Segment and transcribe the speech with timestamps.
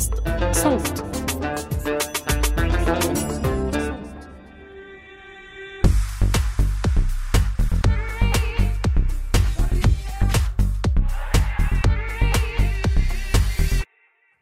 [0.00, 0.14] بودكاست
[0.52, 1.10] صوت.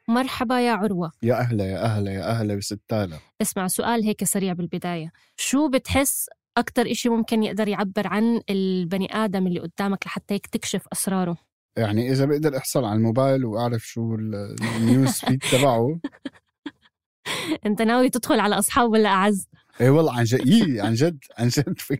[0.08, 1.12] مرحبا يا عروة.
[1.22, 5.12] يا أهلا يا أهلا يا أهلا بست تالا اسمع سؤال هيك سريع بالبداية.
[5.36, 11.47] شو بتحس أكتر إشي ممكن يقدر يعبر عن البني آدم اللي قدامك لحتى تكشف أسراره؟
[11.78, 15.98] يعني إذا بقدر أحصل على الموبايل وأعرف شو ال- ال news feed تبعه
[17.66, 19.48] أنت ناوي تدخل على أصحاب ولا أعز
[19.80, 21.74] اي والله عن جد إيه عن جد عن جد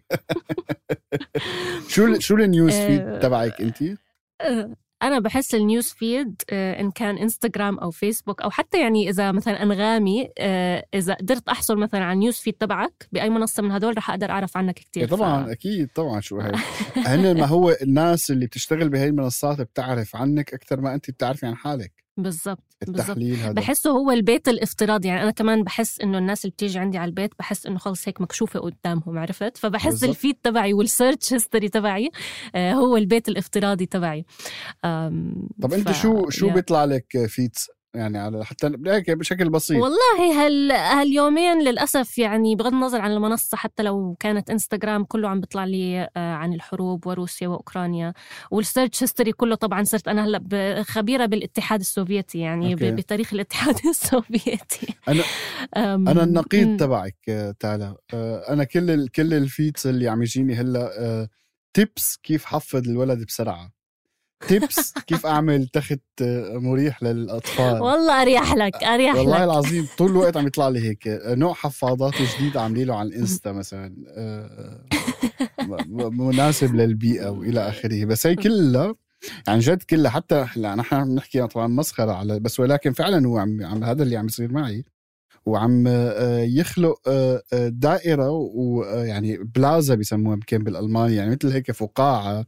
[1.88, 3.18] شو شو ال news feed آه.
[3.18, 3.82] تبعك أنت؟
[5.02, 9.32] أنا بحس ال news feed أه، إن كان إنستغرام أو فيسبوك أو حتى يعني إذا
[9.32, 13.70] مثلا أنغامي أه، إذا قدرت أحصل مثلا على ال news feed تبعك بأي منصة من
[13.70, 15.02] هدول رح أقدر أعرف عنك كتير.
[15.02, 15.48] إيه طبعا ف...
[15.48, 16.52] أكيد طبعا شو هي.
[17.06, 21.56] هن ما هو الناس اللي بتشتغل بهي المنصات بتعرف عنك أكثر ما أنت بتعرفي عن
[21.56, 21.92] حالك.
[22.18, 23.52] بالضبط التحليل هذا.
[23.52, 27.30] بحسه هو البيت الافتراضي يعني أنا كمان بحس إنه الناس اللي بتيجي عندي على البيت
[27.38, 30.08] بحس إنه خلص هيك مكشوفة قدامهم عرفت؟ فبحس بالضبط.
[30.10, 32.10] ال feed تبعي وال search history تبعي
[32.54, 34.24] آه، هو البيت الافتراضي تبعي.
[35.62, 36.54] طب ف- شو شو يا.
[36.54, 37.66] بيطلع لك feeds
[37.98, 43.56] يعني على حتى هيك بشكل بسيط والله هال هاليومين للأسف يعني بغض النظر عن المنصة
[43.56, 48.12] حتى لو كانت انستغرام كله عم بيطلع لي آه، عن الحروب وروسيا وأوكرانيا
[48.50, 52.90] وال search history كله طبعا صرت أنا هلأ خبيرة بالاتحاد السوفيتي يعني okay.
[52.90, 54.94] بتاريخ الاتحاد السوفيتي
[55.76, 56.80] أم، أنا النقيض.
[56.80, 61.28] تبعك آه، تالا آه، أنا كل ال- كل ال feeds اللي عم يجيني هلأ
[61.74, 63.70] tips كيف حفظ الولد بسرعة
[64.48, 66.00] tips كيف أعمل تخت
[66.52, 69.42] مريح للأطفال؟ والله أريح لك أريح والله لك.
[69.44, 73.94] العظيم طول الوقت عم يطلع لي هيك نوع حفاضات جديد عاملين له على الإنستا مثلا
[74.08, 74.84] آه،
[76.10, 78.04] مناسب للبيئة وإلى آخره.
[78.04, 78.94] بس هي كلها
[79.48, 83.38] عن جد كلها حتى هلا نحن عم نحكي طبعا مسخرة على بس ولكن فعلا هو
[83.38, 84.84] عم, عم هذا اللي عم يصير معي.
[85.46, 92.44] وعم آه، يخلق آه، دائرة ويعني Blase بيسموها يمكن بالالماني يعني مثل هيك فقاعة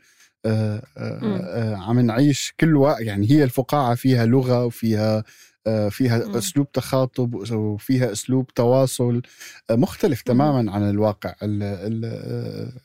[1.76, 5.24] عم نعيش كل وقت يعني هي الفقاعة فيها لغة وفيها
[5.66, 6.38] آه، فيها.
[6.38, 9.22] أسلوب تخاطب وفيها أسلوب تواصل
[9.70, 12.04] آه، مختلف تماما عن الواقع ال- ال-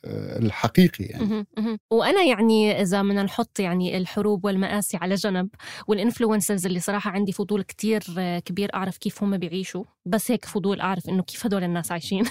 [0.05, 1.45] آه، الحقيقي يعني.
[1.91, 5.49] وأنا يعني إذا بدنا نحط يعني الحروب والمآسي على جنب
[5.87, 10.45] وال influencers اللي صراحة عندي فضول كتير آه، كبير أعرف كيف هم بيعيشوا بس هيك
[10.45, 12.23] فضول أعرف إنه كيف هدول الناس عايشين.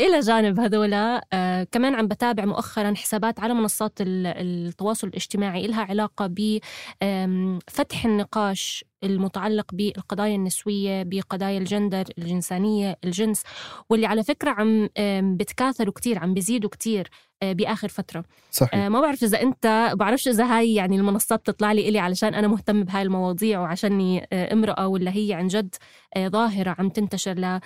[0.00, 5.82] إلى جانب هذولا آه، كمان عم بتابع مؤخرا حسابات على منصات ال- التواصل الاجتماعي إلها
[5.82, 13.42] علاقة بفتح النقاش المتعلق بالقضايا النسوية بقضايا الجندر الجنسانية الجنس
[13.90, 14.88] واللي على فكرة عم
[15.36, 17.10] بتكاثروا كتير عم بيزيدوا كتير
[17.42, 18.24] آه، بآخر فترة.
[18.50, 18.74] صحيح.
[18.74, 22.48] آه، ما بعرف إذا أنت بعرفش إذا هاي يعني المنصات بتطلع لي إلي علشان أنا
[22.48, 25.74] مهتم بهاي المواضيع وعشاني آه، امرأة ولا هي عن جد
[26.18, 27.60] ظاهرة عم تنتشر ل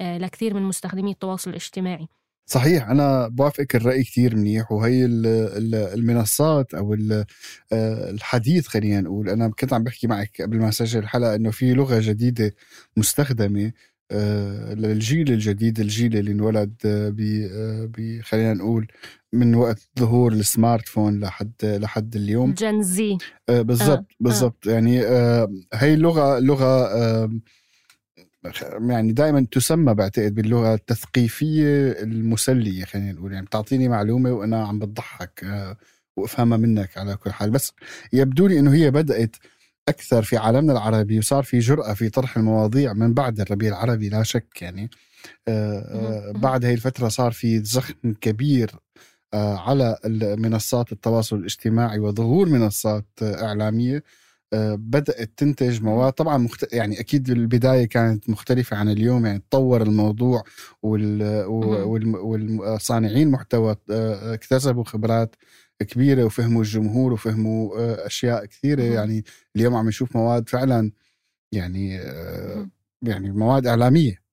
[0.00, 2.08] لكثير من مستخدمي التواصل الاجتماعي.
[2.50, 6.94] صحيح أنا بوافقك الرأي كثير منيح وهي ال- ال- المنصات أو
[7.72, 9.28] آه، الحديث خلينا نقول.
[9.28, 12.54] أنا كنت عم بحكي معك قبل ما أسجل الحلقة إنه في لغة جديدة
[12.96, 13.72] مستخدمة
[14.10, 17.08] آه، للجيل الجديد الجيل اللي انولد آه،
[17.96, 18.86] ب خلينا نقول
[19.32, 22.54] من وقت ظهور السمارت فون لحد لحد اليوم.
[22.54, 23.18] جن زي.
[23.48, 24.06] آه، بالضبط آه.
[24.20, 24.66] بالضبط.
[24.66, 25.00] يعني
[25.74, 26.88] هي اللغة لغة
[28.88, 33.32] يعني دائما تسمى بعتقد باللغة التثقيفية المسلية خلينا نقول.
[33.32, 35.76] يعني بتعطيني معلومة وأنا عم بتضحك آه،
[36.16, 37.50] وأفهمها منك على كل حال.
[37.50, 37.72] بس
[38.12, 39.36] يبدو لي إنه هي بدأت
[39.88, 44.22] أكثر في عالمنا العربي وصار في جرأة في طرح المواضيع من بعد الربيع العربي لا
[44.22, 44.90] شك يعني.
[45.48, 48.70] آه، بعد هاي الفترة صار في زخم كبير
[49.34, 49.98] على
[50.38, 54.02] منصات التواصل الاجتماعي وظهور منصات إعلامية.
[54.54, 56.72] بدأت تنتج مواد طبعا مخت...
[56.72, 60.44] يعني أكيد البداية كانت مختلفة عن اليوم يعني تطور الموضوع
[60.82, 61.44] وال...
[61.46, 62.16] وال...
[62.16, 65.36] والصانعين محتوى اكتسبوا خبرات
[65.82, 68.82] كبيرة وفهموا الجمهور وفهموا آه، أشياء كثيرة.
[68.82, 69.24] يعني
[69.56, 70.92] اليوم عم نشوف مواد فعلا
[71.52, 72.68] يعني آه،
[73.02, 74.27] يعني مواد إعلامية.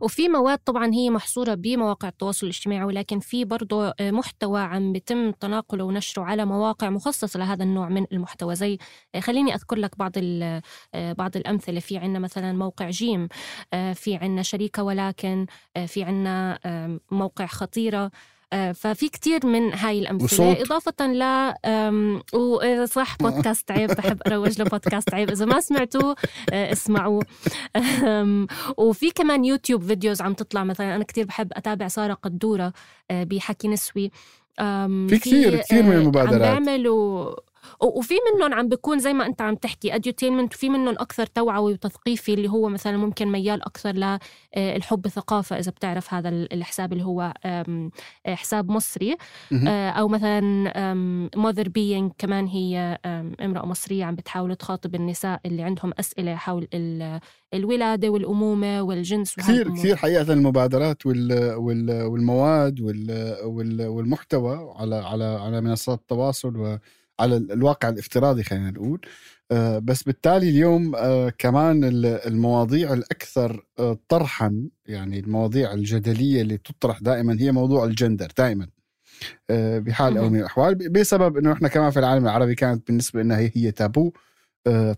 [0.00, 5.30] وفي مواد طبعا هي محصورة بمواقع التواصل الاجتماعي ولكن في برضه آه، محتوى عم بيتم
[5.30, 8.54] تناقله ونشره على مواقع مخصصة لهذا النوع من المحتوى.
[8.54, 8.78] زي
[9.20, 10.12] خليني أذكر لك بعض
[10.94, 11.80] بعض الأمثلة.
[11.80, 13.28] في عنا مثلا موقع جيم
[13.94, 15.46] في عنا شريكة ولكن
[15.86, 16.58] في عنا
[17.10, 17.96] موقع خطيرة.
[18.04, 18.10] آه،
[18.74, 20.24] ففي كتير من هاي الأمثلة.
[20.24, 20.60] وصوت.
[20.60, 21.22] إضافة ل
[22.82, 23.90] وصح بودكاست عيب.
[23.90, 25.30] بحب أروج لبودكاست عيب.
[25.30, 26.16] إذا ما سمعتوه
[26.52, 27.22] آه، اسمعوه.
[28.76, 30.64] وفي كمان YouTube videos عم تطلع.
[30.64, 32.72] مثلا أنا كتير بحب أتابع سارة قدورة
[33.10, 34.10] آه، بحكي نسوي.
[34.56, 36.56] في كثير كثير من المبادرات.
[36.56, 37.34] عم بيعملوا
[37.80, 42.34] وفي منهم عم بيكون زي ما انت عم تحكي edutainment وفي منهم أكثر توعوي وتثقيفي
[42.34, 44.18] اللي هو مثلا ممكن ميال أكثر
[44.56, 47.32] للحب ثقافة إذا بتعرف هذا الحساب اللي هو
[48.26, 49.16] حساب مصري.
[49.68, 50.40] آه، أو مثلا
[51.36, 52.98] Mother Being كمان هي
[53.40, 56.68] امرأة مصرية عم بتحاول تخاطب النساء اللي عندهم أسئلة حول
[57.54, 62.80] الولادة والأمومة والجنس كثير كثير حقيقة المبادرات والمواد
[63.80, 66.78] والمحتوى على على على منصات التواصل
[67.20, 69.00] على الواقع الافتراضي خلينا نقول.
[69.52, 77.00] آه، بس بالتالي اليوم آه، كمان المواضيع الأكثر آه، طرحا يعني المواضيع الجدلية اللي تطرح
[77.00, 78.68] دائما هي موضوع الجندر دائما
[79.78, 83.50] بحال أو من الأحوال بسبب إنه إحنا كمان في العالم العربي كانت بالنسبة لنا هي
[83.54, 84.12] هي تابو.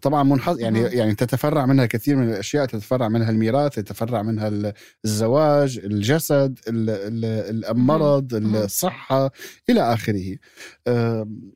[0.03, 4.73] طبعا منحص يعني يعني تتفرع منها كثير من الأشياء تتفرع منها الميراث تتفرع منها
[5.05, 9.31] الزواج الجسد المرض الصحة
[9.71, 10.37] إلى آخره.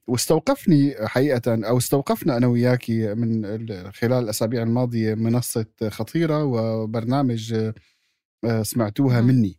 [0.06, 3.44] واستوقفني حقيقة أو استوقفنا أنا وياكي من
[3.92, 7.54] خلال الأسابيع الماضية منصة خطيرة وبرنامج
[8.44, 9.58] آه، سمعتوها مني.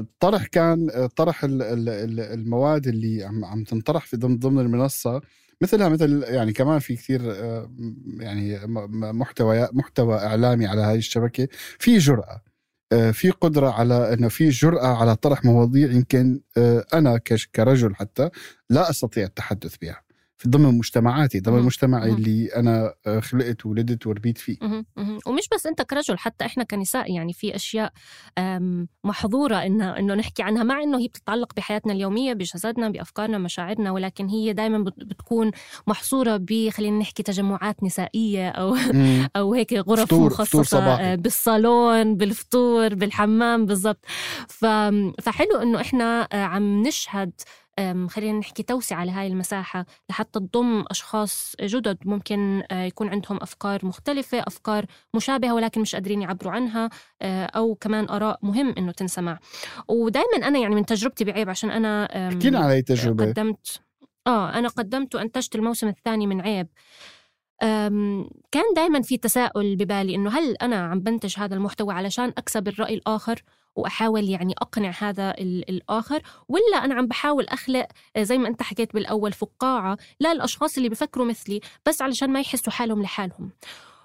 [0.00, 5.20] الطرح كان طرح المواد اللي عم عم تنطرح في ضمن ضمن المنصة
[5.62, 7.70] مثلها مثل يعني كمان في كثير آه،
[8.18, 8.60] يعني
[9.12, 11.48] محتوى محتوى إعلامي على هذه الشبكة.
[11.78, 12.42] في جرأة
[12.92, 17.18] آه، في قدرة على أنه في جرأة على طرح مواضيع يمكن آه، أنا
[17.54, 18.30] كرجل حتى
[18.70, 20.02] لا أستطيع التحدث بها.
[20.40, 24.56] في ضمن مجتمعاتي ضمن مجتمعي اللي أنا آه، خلقت وولدت وربيت فيه.
[25.26, 27.92] ومش بس أنت كرجل حتى إحنا كنساء يعني في أشياء
[29.04, 30.62] محظورة انه إنه نحكي عنها.
[30.62, 35.50] مع إنه هي بتتعلق بحياتنا اليومية بجسدنا بأفكارنا مشاعرنا ولكن هي دائما بتكون
[35.86, 38.76] محصورة ب خلينا نحكي تجمعات نسائية أو
[39.36, 44.04] أو هيك غرف فطور مخصصة فطور آه، بالصالون بالفطور بالحمام بالضبط.
[45.22, 47.32] فحلو إنه إحنا آه، عم نشهد
[48.10, 51.98] خلينا نحكي توسعة لهاي المساحة لحتى تضم أشخاص جدد.
[52.04, 56.90] ممكن آه، يكون عندهم أفكار مختلفة أفكار مشابهة ولكن مش قادرين يعبروا عنها
[57.22, 59.38] آه، أو كمان آراء مهم إنه تنسمع.
[59.88, 63.26] ودائما أنا يعني من تجربتي بعيب عشان أنا احكينا على تجربة.
[63.26, 63.80] قدمت
[64.26, 66.68] آه أنا قدمت وأنتجت الموسم الثاني من عيب.
[68.52, 72.94] كان دائما في تساؤل ببالي إنه هل أنا عم بنتج هذا المحتوى علشان أكسب الرأي
[72.94, 73.42] الآخر؟
[73.80, 78.94] وأحاول يعني أقنع هذا الآخر ولا أنا عم بحاول أخلق آه، زي ما أنت حكيت
[78.94, 83.50] بالأول فقاعة للاشخاص اللي بفكروا مثلي بس علشان ما يحسوا حالهم لحالهم.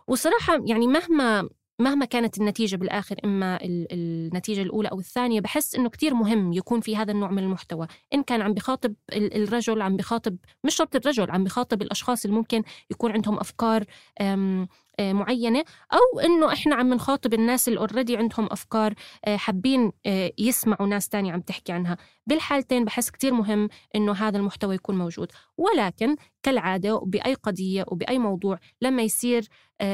[0.08, 6.14] وصراحة يعني مهما مهما كانت النتيجة بالآخر إما النتيجة الأولى أو الثانية بحس إنه كتير
[6.14, 7.88] مهم يكون في هذا النوع من المحتوى.
[8.14, 12.64] إن كان عم بخاطب الرجل عم بخاطب مش شرط الرجل عم بخاطب الأشخاص اللي ممكن
[12.92, 13.86] يكون عندهم أفكار
[15.00, 18.94] معينة أو إنه إحنا عم نخاطب الناس اللي اوريدي عندهم أفكار
[19.26, 21.98] آه، حابين آه، يسمعوا ناس تانية عم تحكي عنها.
[22.28, 25.32] بالحالتين بحس كتير مهم إنه هذا المحتوى يكون موجود.
[25.58, 29.48] ولكن كالعادة باي قضية وبأي موضوع لما يصير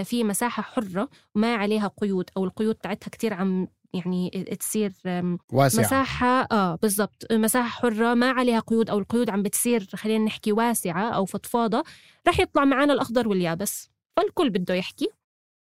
[0.03, 4.29] في مساحة حرة ما عليها قيود أو القيود تاعتها كتير عم يعني
[4.60, 4.93] تصير
[5.53, 5.81] واسعة.
[5.81, 11.10] مساحة آه بالضبط مساحة حرة ما عليها قيود أو القيود عم بتصير خلينا نحكي واسعة
[11.10, 11.84] أو فضفاضة
[12.27, 13.91] رح يطلع معنا الأخضر واليابس.
[14.18, 15.10] فالكل بده يحكي.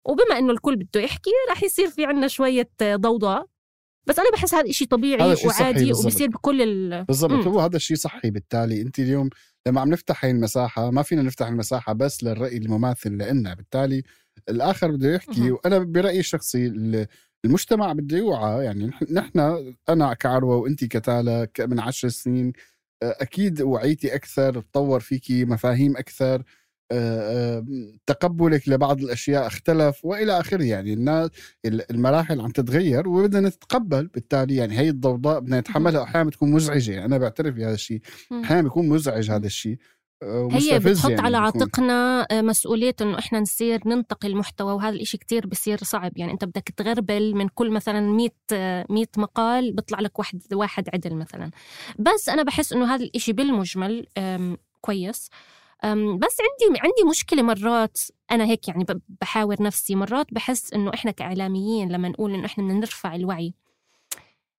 [0.08, 3.48] وبما إنه الكل بده يحكي رح يصير في عنا شوية ضوضاء.
[4.08, 7.48] بس أنا بحس هذا شيء طبيعي وعادي وبصير بكل ال بالضبط.
[7.48, 8.82] هو هذا الشيء صحي بالتالي.
[8.82, 9.30] أنت اليوم
[9.68, 14.04] لما عم نفتح هاي المساحة ما فينا نفتح المساحة بس للرأي المماثل لنا بالتالي
[14.50, 15.52] الآخر بده يحكي.
[15.52, 16.68] وأنا برأيي الشخصي
[17.46, 18.66] المجتمع بده يوعى.
[18.66, 22.54] يعني نحن أنا كعروة وأنت كتالا من عشر سنين
[23.04, 26.44] أكيد وعيتي أكثر تطور فيكي مفاهيم أكثر.
[28.06, 30.64] تقبلك لبعض الأشياء اختلف وإلى آخره.
[30.64, 31.30] يعني الناس
[31.66, 34.56] المراحل عم تتغير وبدنا نتقبل بالتالي.
[34.56, 36.04] يعني هي الضوضاء بدنا نتحملها.
[36.04, 36.92] أحيانا بتكون مزعجة.
[36.92, 38.02] يعني أنا بعترف بهذا الشيء.
[38.44, 39.78] أحيانا بيكون مزعج هذا الشيء.
[40.24, 45.48] آه، هي بتحط يعني على عاتقنا مسؤولية إنه إحنا نصير ننتقي المحتوى وهذا الإشي كتير
[45.48, 46.18] بصير صعب.
[46.18, 48.30] يعني أنت بدك تغربل من كل مثلا 100
[48.90, 51.52] 100 مقال بيطلع لك واحد واحد عدل مثلا.
[52.00, 54.06] بس أنا بحس إنه هذا الإشي بالمجمل
[54.82, 55.30] كويس.
[56.20, 57.98] بس عندي عندي مشكلة مرات
[58.32, 58.86] أنا هيك يعني
[59.22, 63.54] بحاور نفسي مرات بحس إنه إحنا كإعلاميين لما نقول إنه إحنا بدنا نرفع الوعي.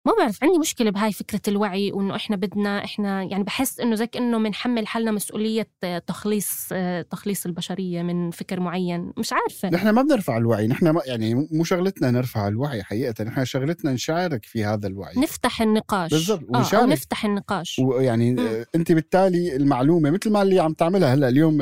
[0.07, 4.07] ما بعرف عندي مشكلة بهاي فكرة الوعي وإنه إحنا بدنا إحنا يعني بحس إنه زي
[4.07, 5.69] كأنه بنحمل حالنا مسؤولية
[6.07, 6.69] تخليص
[7.11, 9.13] تخليص البشرية من فكر معين.
[9.17, 9.71] مش عارفة.
[9.71, 14.45] نحن ما بنرفع الوعي نحن ما يعني مو شغلتنا نرفع الوعي حقيقة نحن شغلتنا نشارك
[14.45, 15.15] في هذا الوعي.
[15.21, 16.11] نفتح النقاش.
[16.11, 16.83] بالضبط ونشارك.
[16.83, 17.79] آه نفتح النقاش.
[17.79, 18.65] ويعني م.
[18.75, 21.59] أنت بالتالي المعلومة مثل ما اللي عم تعملها هلأ اليوم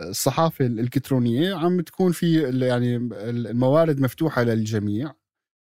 [0.00, 5.19] الصحافة الإلكترونية عم تكون في يعني الموارد مفتوحة للجميع.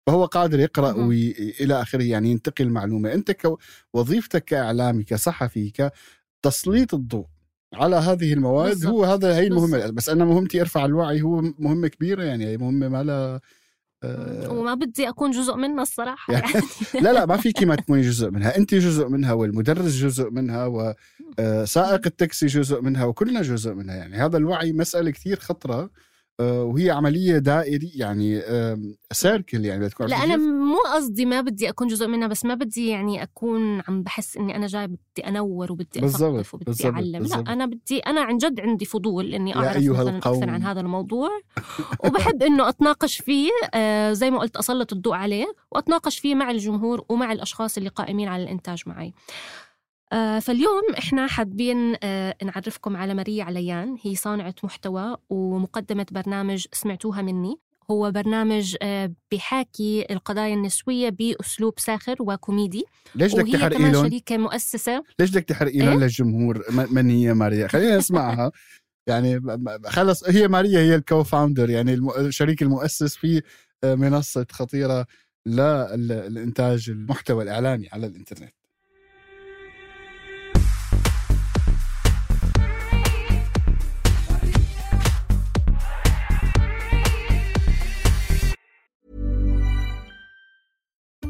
[0.07, 3.37] فهو قادر يقرأ والى آخره يعني ينتقل معلومه أنت
[3.93, 5.91] وظيفتك كاعلامي كصحفي
[6.43, 7.25] كتسليط الضوء
[7.73, 8.91] على هذه المواد بالزبط.
[8.91, 9.89] هو هذا هي المهمة.
[9.89, 13.41] بس أنا مهمتي أرفع الوعي هو مهمة كبيرة يعني هي مهمة ما لها
[14.03, 16.53] آه وما بدي أكون جزء منها الصراحة يعني.
[17.03, 18.57] لا لا ما فيكي ما تكوني جزء منها.
[18.57, 24.17] انت جزء منها والمدرس جزء منها وسائق آه، التاكسي جزء منها وكلنا جزء منها يعني.
[24.17, 25.89] هذا الوعي مسألة كثير خطرة.
[26.39, 28.41] وهي عملية دائري يعني
[29.11, 32.87] سيركل يعني بتكون لا أنا مو قصدي ما بدي أكون جزء منها بس ما بدي
[32.87, 37.19] يعني أكون عم بحس إني أنا جاي بدي أنور وبدي اثقف وبدي بالزبط أعلم.
[37.19, 37.47] بالزبط.
[37.47, 41.29] لا أنا بدي أنا عن جد عندي فضول إني أعرف مثلا أكثر عن هذا الموضوع.
[42.05, 47.05] وبحب إنه أتناقش فيه آه زي ما قلت أسلط الضوء عليه وأتناقش فيه مع الجمهور
[47.09, 49.07] ومع الأشخاص اللي قائمين على الإنتاج معي.
[49.07, 49.11] آه،
[50.11, 53.97] فاليوم إحنا حابين آه، نعرفكم على ماريا عليان.
[54.01, 57.55] هي صانعة محتوى ومقدمة برنامج سمعتوها مني.
[57.91, 62.85] هو برنامج آه، بحاكي القضايا النسوية بأسلوب ساخر وكوميدي.
[63.15, 65.03] ليش بدك تحرقي لهم؟ شريكة مؤسسة.
[65.19, 68.51] ليش بدك تحرقي لهم إيه؟ للجمهور؟ من هي ماريا؟ خلينا نسمعها.
[69.07, 69.41] يعني
[69.85, 73.41] خلص هي ماريا هي ال co-founder يعني الشريك المؤسس في
[73.83, 75.05] منصة خطيرة
[75.47, 78.56] للإنتاج المحتوى الإعلامي على الإنترنت.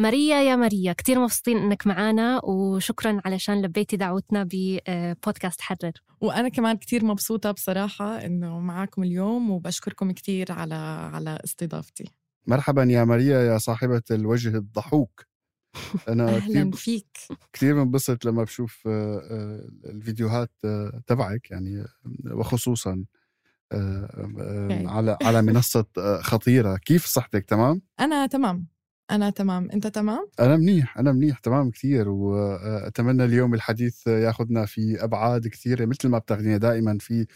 [0.00, 5.92] ماريا يا ماريا كتير مبسوطين إنك معنا وشكرا علشان لبيتي دعوتنا ببودكاست حرر.
[6.20, 10.74] وأنا كمان كتير مبسوطة بصراحة إنه معاكم اليوم وبشكركم كتير على
[11.14, 12.04] على استضافتي.
[12.46, 15.26] مرحبا يا ماريا يا صاحبة الوجه الضحوك.
[16.08, 17.18] أنا أهلا فيك.
[17.52, 21.84] كثير بنبسط لما بشوف آه، آه، الفيديوهات آه، تبعك يعني
[22.30, 23.04] وخصوصا.
[24.86, 25.84] على على منصة
[26.20, 26.76] خطيرة.
[26.76, 28.66] كيف صحتك؟ تمام؟ أنا تمام.
[29.10, 29.70] أنا تمام.
[29.70, 31.38] أنت تمام؟ أنا منيح أنا منيح.
[31.38, 37.26] تمام كثير وأتمنى اليوم الحديث ياخذنا في أبعاد كثيرة مثل ما بتاخذينا دائما في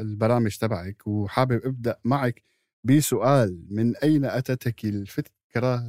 [0.00, 1.06] البرامج تبعك.
[1.06, 2.42] وحابب أبدأ معك
[2.84, 3.66] بسؤال.
[3.70, 5.88] من أين أتتك الفكرة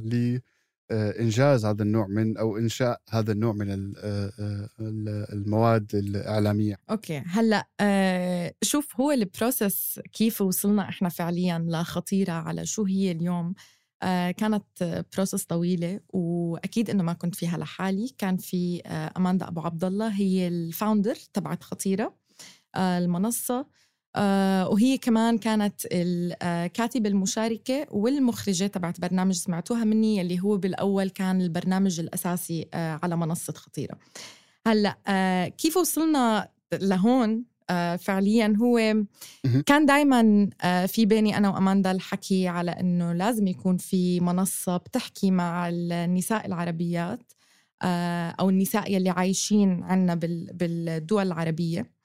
[0.90, 5.94] آه، إنجاز هذا النوع من أو إنشاء هذا النوع من ال- آه، آه، ال- المواد
[5.94, 7.22] الإعلامية؟ okay.
[7.26, 13.46] هلأ آه شوف هو ال process كيف وصلنا إحنا فعليا لخطيرة على شو هي اليوم؟
[13.46, 13.75] آه
[14.30, 14.64] كانت
[15.16, 18.14] process طويلة وأكيد إنه ما كنت فيها لحالي.
[18.18, 22.14] كان في آه أماندا أبو عبد الله هي ال founder تبعت خطيرة
[22.74, 23.66] آه المنصة.
[24.16, 31.40] آه وهي كمان كانت الكاتبة المشاركة والمخرجة تبعت برنامج سمعتوها مني اللي هو بالأول كان
[31.40, 33.98] البرنامج الأساسي آه على منصة خطيرة.
[35.06, 37.55] آه كيف وصلنا لهون؟ آه
[37.96, 39.04] فعليا هو.
[39.66, 45.30] كان دائما آه في بيني أنا وأماندا الحكي على إنه لازم يكون في منصة بتحكي
[45.30, 47.32] مع النساء العربيات
[47.82, 51.96] آه أو النساء يلي عايشين عنا بال- بالدول العربية.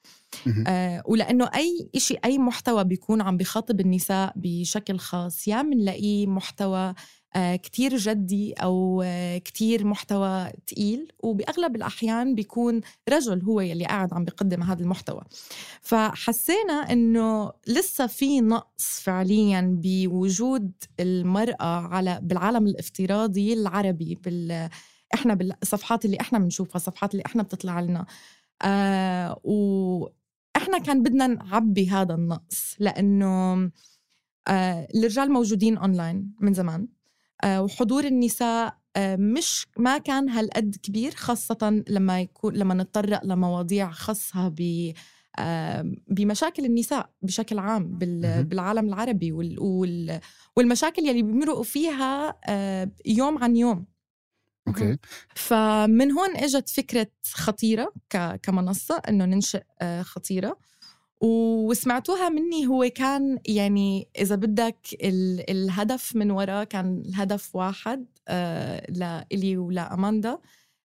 [0.66, 6.78] آه ولأنه أي شيء أي محتوى بيكون عم بخاطب النساء بشكل خاص يا منلاقيه محتوى
[6.78, 6.94] آه
[7.36, 14.24] كتير جدي أو آه كتير محتوى تقيل وبأغلب الأحيان بيكون رجل هو يلي قاعد عم
[14.24, 15.22] بيقدم هذا المحتوى.
[15.82, 24.68] فحسينا إنه لسه في نقص فعليا بوجود المرأة على بالعالم الافتراضي العربي بال
[25.14, 28.06] إحنا بالصفحات اللي إحنا بنشوفها الصفحات اللي إحنا بتطلع لنا.
[28.62, 33.70] آه وإحنا كان بدنا نعبي هذا النقص لأنه
[34.48, 36.80] آه الرجال موجودين اونلاين من زمان.
[36.82, 37.01] آه
[37.46, 44.48] وحضور النساء آه مش ما كان هالقد كبير خاصة لما يكون لما نتطرق لمواضيع خاصة
[44.48, 44.92] ب
[45.38, 47.98] آه، بمشاكل النساء بشكل عام.
[48.42, 50.20] بالعالم العربي وال- وال-
[50.56, 53.86] والمشاكل يلي بيمرقوا فيها آه، يوم عن يوم.
[54.68, 54.96] أوكي.
[55.34, 57.92] فمن هون إجت فكرة خطيرة
[58.42, 60.58] كمنصة إنه ننشئ آه، خطيرة.
[61.22, 68.86] وسمعتوها مني هو كان يعني إذا بدك ال- الهدف من وراه كان الهدف واحد آه،
[68.90, 70.38] لإلي ولاماندا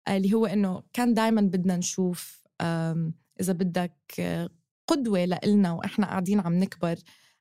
[0.07, 4.49] آه، اللي هو إنه كان دائما بدنا نشوف آم، إذا بدك آه،
[4.87, 6.95] قدوة لإلنا وإحنا قاعدين عم نكبر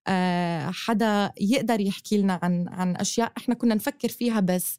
[0.09, 4.79] آه، حدا يقدر يحكي لنا عن عن أشياء إحنا كنا نفكر فيها بس.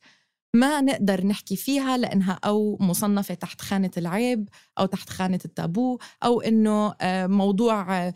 [0.58, 6.42] ما نقدر نحكي فيها لأنها أو مصنفة تحت خانة العيب أو تحت خانة التابو أو
[6.42, 8.14] إنه آه، موضوع آه،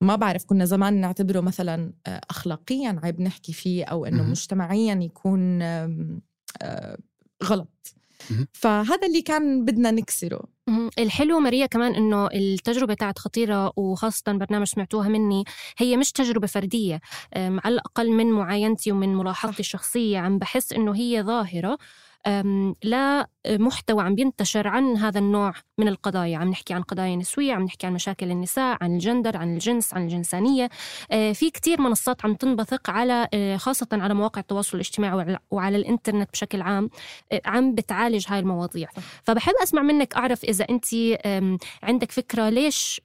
[0.00, 4.30] ما بعرف كنا زمان نعتبره مثلا آه، اخلاقيا عيب نحكي فيه أو إنه مهم.
[4.30, 5.62] مجتمعيا يكون
[7.44, 7.94] غلط.
[8.52, 10.44] فهذا اللي كان بدنا نكسره.
[10.98, 15.44] الحلو ماريا كمان إنه التجربة تاعت خطيرة وخاصة برنامج سمعتوها مني
[15.78, 17.00] هي مش تجربة فردية.
[17.36, 21.78] على الأقل من معاينتي ومن ملاحظتي الشخصية عم بحس إنه هي ظاهرة.
[22.84, 26.38] لا محتوى عم بينتشر عن هذا النوع من القضايا.
[26.38, 30.02] عم نحكي عن قضايا نسوية عم نحكي عن مشاكل النساء عن الجندر عن الجنس عن
[30.02, 30.70] الجنسانية.
[31.10, 36.30] آه، في كتير منصات عم تنبثق على آه، خاصة على مواقع التواصل الاجتماعي وعلى- الإنترنت
[36.32, 36.90] بشكل عام
[37.32, 38.88] آه، عم بتعالج هاي المواضيع.
[39.22, 40.84] فبحب أسمع منك أعرف إذا أنت
[41.82, 43.00] عندك فكرة ليش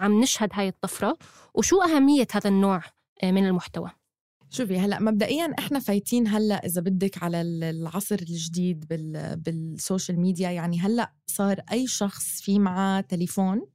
[0.00, 1.16] عم نشهد هاي الطفرة
[1.54, 2.82] وشو أهمية هذا النوع
[3.24, 3.90] من المحتوى؟
[4.54, 10.20] شوفي هلأ مبدئيا إحنا فايتين هلأ إذا بدك على ال- العصر الجديد بال بال social
[10.20, 10.50] media.
[10.50, 13.66] يعني هلأ صار أي شخص في معاه تليفون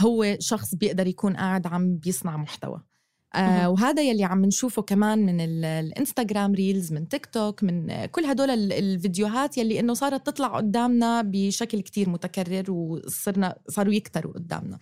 [0.00, 2.82] هو شخص بيقدر يكون قاعد عم بيصنع محتوى.
[3.34, 3.68] آه.
[3.70, 8.24] وهذا يلي عم نشوفه كمان من ال- الإنستغرام reels من تيك توك من آه، كل
[8.24, 14.78] هدول ال- الفيديوهات يلي إنه صارت تطلع قدامنا بشكل كتير متكرر وصرنا صاروا يكتروا قدامنا.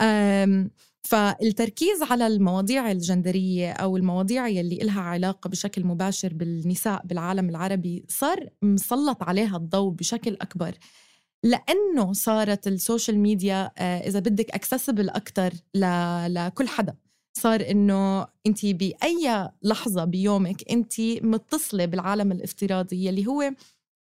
[0.00, 0.70] آم،
[1.02, 8.48] فالتركيز على المواضيع الجندرية أو المواضيع يلي إلها علاقة بشكل مباشر بالنساء بالعالم العربي صار
[8.62, 10.74] مسلط عليها الضوء بشكل أكبر.
[11.44, 15.52] لأنه صارت ال social media آه، إذا بدك accessible أكتر
[16.28, 16.96] لكل حدا.
[17.38, 23.54] صار إنه أنت بأي لحظة بيومك أنت متصلة بالعالم الافتراضي يلي هو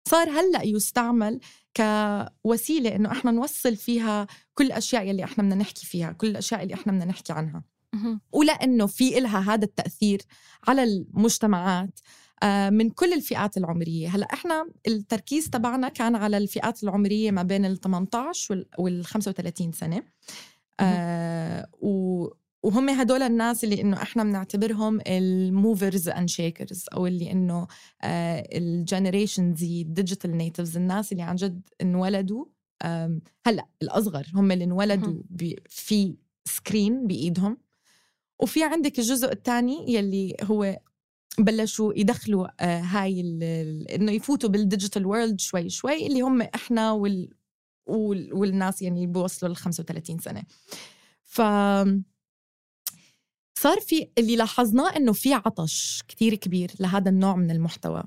[0.09, 1.41] صار هلأ يستعمل
[1.77, 6.75] كوسيلة إنه إحنا نوصل فيها كل الأشياء يلي إحنا بدنا نحكي فيها كل الأشياء اللي
[6.75, 7.63] إحنا بدنا نحكي عنها.
[7.93, 8.21] مهم.
[8.33, 10.23] ولأنه في إلها هذا التأثير
[10.69, 12.01] على المجتمعات
[12.43, 14.09] آه، من كل الفئات العمرية.
[14.09, 19.73] هلأ إحنا التركيز تبعنا كان على الفئات العمرية ما بين ال 18 وال- وال 35
[19.73, 20.03] سنة.
[20.81, 22.27] آه و
[22.63, 27.67] وهم هدول الناس اللي إنه إحنا بنعتبرهم ال movers and shakers أو اللي إنه
[28.05, 32.45] ال generation Z ال digital natives الناس اللي عن جد انولدوا
[33.47, 35.23] هلأ الأصغر هم اللي انولدوا
[35.69, 37.57] في screen بإيدهم.
[38.41, 40.79] وفي عندك الجزء الثاني يلي هو
[41.39, 43.21] بلشوا يدخلوا آه، هاي
[43.95, 47.31] إنه يفوتوا بال digital world شوي شوي اللي هم إحنا وال
[47.87, 50.43] وال- والناس يعني بيوصلوا ل 35 سنة.
[51.25, 51.41] ف
[53.59, 58.03] صار في اللي لاحظناه إنه في عطش كتير كبير لهذا النوع من المحتوى.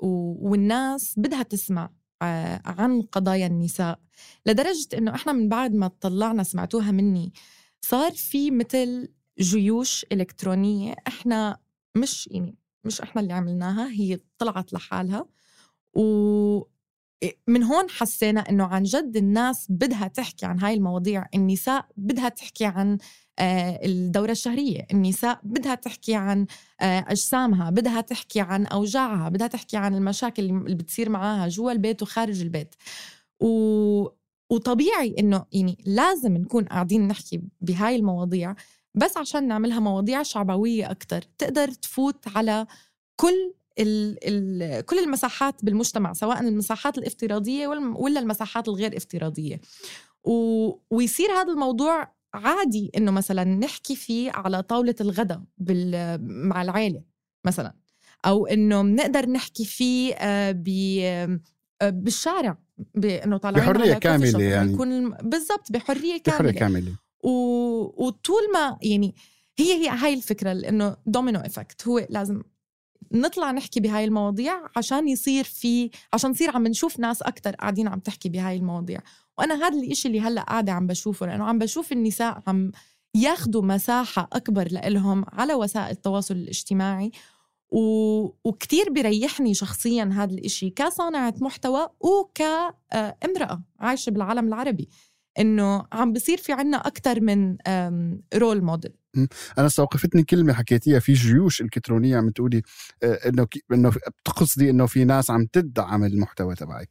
[0.00, 1.90] و- والناس بدها تسمع
[2.22, 4.00] آه، عن قضايا النساء.
[4.46, 7.32] لدرجة إنه إحنا من بعد ما طلعنا سمعتوها مني
[7.80, 9.08] صار في مثل
[9.40, 11.58] جيوش إلكترونية إحنا
[11.96, 15.26] مش يعني مش إحنا اللي عملناها هي طلعت لحالها.
[17.48, 21.26] ومن هون حسينا إنه عن جد الناس بدها تحكي عن هاي المواضيع.
[21.34, 22.98] النساء بدها تحكي عن
[23.38, 24.86] آه، الدورة الشهرية.
[24.92, 26.46] النساء بدها تحكي عن
[26.80, 32.02] آه، أجسامها بدها تحكي عن أوجاعها بدها تحكي عن المشاكل اللي بتصير معاها جوا البيت
[32.02, 32.74] وخارج البيت.
[33.40, 34.08] و...
[34.50, 38.54] وطبيعي إنه يعني لازم نكون قاعدين نحكي بهاي المواضيع
[38.94, 41.22] بس عشان نعملها مواضيع شعبوية أكتر.
[41.38, 42.66] تقدر تفوت على
[43.16, 49.60] كل ال ال كل المساحات بالمجتمع سواء المساحات الافتراضية والم- ولا المساحات الغير افتراضية.
[50.24, 50.32] و...
[50.90, 56.18] ويصير هذا الموضوع عادي إنه مثلا نحكي فيه على طاولة الغداء بال...
[56.48, 57.02] مع العيلة
[57.46, 57.74] مثلا.
[58.26, 60.68] أو إنه بنقدر نحكي فيه آه، ب
[61.82, 62.58] آه، بالشارع
[62.94, 64.82] بانه طالعين coffee shop، يعني.
[64.82, 66.52] الم- بالضبط بحرية بحرية كاملة.
[66.52, 66.92] كاملة.
[67.24, 67.30] و...
[68.06, 69.14] وطول ما يعني
[69.58, 72.42] هي هي هاي الفكرة لإنه domino effect هو لازم
[73.12, 77.98] نطلع نحكي بهاي المواضيع عشان يصير في عشان نصير عم نشوف ناس أكتر قاعدين عم
[77.98, 79.00] تحكي بهاي المواضيع.
[79.38, 82.72] وأنا هذا الإشي اللي هلأ قاعدة عم بشوفه لأنه عم بشوف النساء عم
[83.14, 87.10] ياخدوا مساحة أكبر لإلهم على وسائل التواصل الاجتماعي.
[87.72, 87.80] و...
[88.44, 94.88] وكتير بيريحني شخصيا هذا الإشي كصانعة محتوى وكامرأة عايشة بالعالم العربي
[95.38, 97.56] إنه عم بصير في عنا أكتر من
[98.34, 98.99] رول موديل
[99.58, 102.62] أنا استوقفتني كلمة حكيتيها في جيوش إلكترونية عم تقولي
[103.02, 106.90] آه، إنه إنه بتقصدي إنه في ناس عم تدعم المحتوى تبعك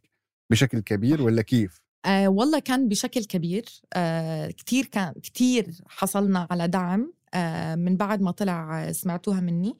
[0.51, 3.65] بشكل كبير ولا كيف؟ آه والله كان بشكل كبير.
[3.93, 9.77] آه كتير كان كتير حصلنا على دعم آه من بعد ما طلع سمعتوها مني.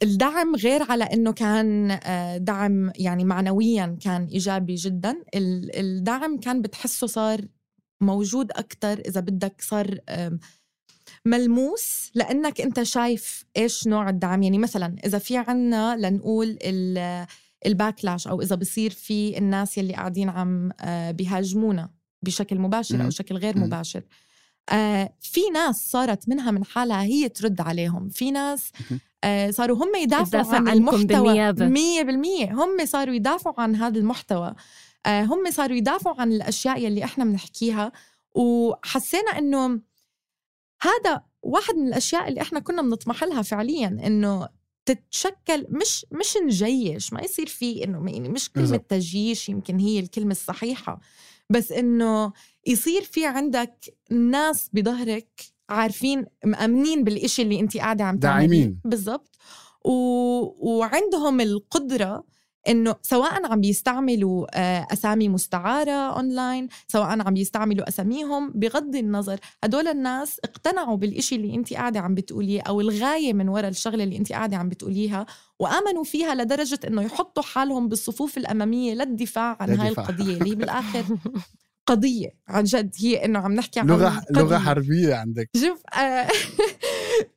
[0.00, 5.10] والدعم غير على إنه كان آه دعم يعني معنويا كان إيجابي جدا.
[5.34, 7.40] ال- الدعم كان بتحسه صار
[8.00, 9.98] موجود أكثر إذا بدك صار
[11.24, 17.26] ملموس لأنك أنت شايف إيش نوع الدعم يعني مثلا إذا في عنا لنقول ال-
[17.66, 21.90] الباكلاش أو إذا بصير في الناس يلي قاعدين عم آه، بيهاجمونا
[22.22, 23.02] بشكل مباشر مم.
[23.02, 23.58] أو شكل غير.
[23.58, 24.02] مباشر
[24.70, 28.72] آه، في ناس صارت منها من حالها هي ترد عليهم في ناس.
[29.24, 31.68] آه، صاروا هم يدافعوا عن المحتوى بالنيابة.
[31.68, 34.54] مية بالمية هم صاروا يدافعوا عن هذا المحتوى
[35.06, 37.92] هم صاروا يدافعوا عن الأشياء يلي إحنا بنحكيها
[38.34, 39.80] وحسينا إنه
[40.82, 44.48] هذا واحد من الأشياء اللي إحنا كنا بنطمح لها فعليا إنه
[44.86, 48.76] تتشكل مش مش نجيش ما يصير في إنه يعني مش كلمة.
[48.76, 51.00] تجيش يمكن هي الكلمة الصحيحة
[51.50, 52.32] بس إنه
[52.66, 58.74] يصير في عندك ناس بظهرك عارفين مأمنين بالإشي اللي انت قاعدة عم تعمليه.
[58.84, 59.36] بالضبط
[59.84, 59.90] و...
[60.70, 62.24] وعندهم القدرة
[62.68, 69.88] إنه سواء عم بيستعملوا آه، أسامي مستعارة اونلاين سواء عم بيستعملوا أساميهم بغض النظر هدول
[69.88, 74.32] الناس اقتنعوا بالإشي اللي انت قاعدة عم بتقوليه أو الغاية من وراء الشغلة اللي انت
[74.32, 75.26] قاعدة عم بتقوليها
[75.58, 79.88] وآمنوا فيها لدرجة إنه يحطوا حالهم بالصفوف الأمامية للدفاع عن هاي.
[79.88, 81.04] القضية اللي بالآخر
[81.88, 84.42] قضية عن جد هي إنه عم نحكي عن لغه قضية.
[84.42, 86.28] لغه حربية عندك شوف آه،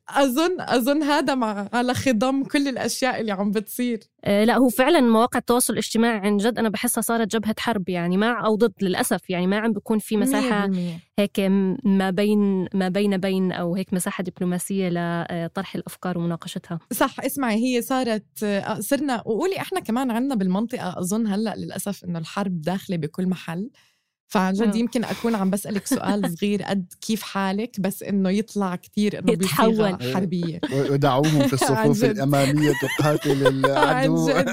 [0.08, 4.00] اظن أظن هذا مع على خضم كل الأشياء اللي عم بتصير.
[4.24, 8.16] آه، لا هو فعلا مواقع التواصل الاجتماعي عن جد أنا بحسها صارت جبهة حرب يعني
[8.16, 9.30] مع أو ضد للأسف.
[9.30, 10.72] يعني ما عم بيكون في مساحة 100%.
[11.18, 11.40] هيك
[11.84, 16.78] ما بين ما بين بين أو هيك مساحة دبلوماسية لطرح الأفكار ومناقشتها.
[16.92, 22.18] صح اسمعي هي صارت آه، صرنا وقولي إحنا كمان عندنا بالمنطقة أظن هلأ للأسف إنه
[22.18, 23.70] الحرب داخلة بكل محل.
[24.32, 24.76] فعن جد آه.
[24.76, 30.14] يمكن أكون عم بسألك سؤال صغير قد كيف حالك بس إنه يطلع كثير إنه يتحول.
[30.14, 32.04] حربية ودعوهم في عن الصفوف.
[32.10, 34.46] الأمامية تقاتل عن العدو جد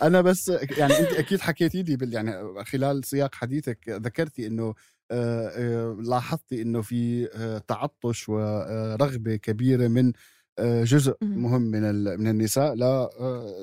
[0.00, 4.74] 100% أنا بس يعني أنت أكيد حكيتي لي يعني خلال سياق حديثك ذكرتي إنه
[5.10, 7.28] آه، آه، لاحظتي إنه في
[7.68, 10.12] تعطش ورغبة كبيرة من
[10.60, 11.62] جزء مهم.
[11.62, 13.10] من ال- من النساء لا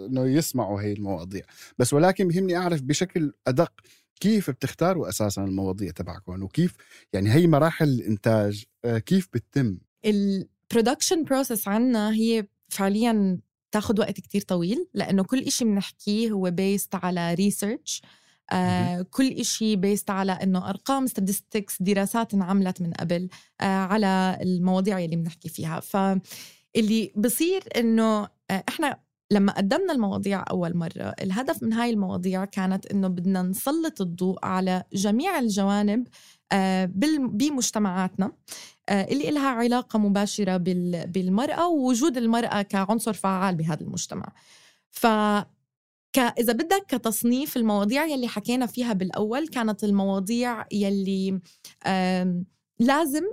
[0.06, 1.42] إنه يسمعوا هي المواضيع
[1.80, 3.72] بس ولكن بهمني أعرف بشكل أدق
[4.20, 6.74] كيف بتختاروا أساسا المواضيع تبعكم وكيف
[7.14, 13.40] يعني هي مراحل الإنتاج آه، كيف بتتم؟ ال production process عنا هي فعليا
[13.72, 18.02] تاخذ وقت كتير طويل لأنه كل إشي بنحكيه هو based على research
[18.52, 23.30] آه كل إشي بيست على إنه أرقام statistics دراسات انعملت من قبل
[23.62, 25.80] آه على المواضيع اللي بنحكي فيها.
[25.80, 29.00] فاللي بصير إنه آه إحنا
[29.32, 34.84] لما قدمنا المواضيع أول مرة الهدف من هاي المواضيع كانت إنه بدنا نسلط الضوء على
[34.94, 36.08] جميع الجوانب
[36.52, 36.86] آه،
[37.20, 38.32] بمجتمعاتنا
[38.90, 40.58] آه، اللي لها علاقة مباشرة
[41.06, 44.34] بالمرأة ووجود المرأة كعنصر فعال بهذا المجتمع
[44.90, 45.08] ف.
[46.18, 51.40] إذا بدك كتصنيف المواضيع يلي حكينا فيها بالأول كانت المواضيع يلي
[52.80, 53.24] لازم